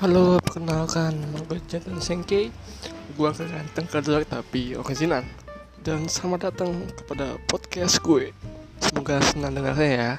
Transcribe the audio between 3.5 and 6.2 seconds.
ganteng kedua tapi original. Dan